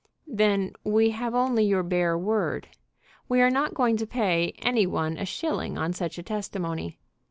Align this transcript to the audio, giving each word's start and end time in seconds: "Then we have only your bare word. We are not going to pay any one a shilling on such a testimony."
"Then 0.25 0.73
we 0.83 1.11
have 1.11 1.35
only 1.35 1.63
your 1.63 1.83
bare 1.83 2.17
word. 2.17 2.69
We 3.29 3.39
are 3.39 3.51
not 3.51 3.75
going 3.75 3.97
to 3.97 4.07
pay 4.07 4.55
any 4.57 4.87
one 4.87 5.15
a 5.15 5.25
shilling 5.27 5.77
on 5.77 5.93
such 5.93 6.17
a 6.17 6.23
testimony." 6.23 6.97